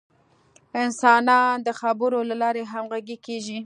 [0.83, 3.59] انسانان د خبرو له لارې همغږي کېږي.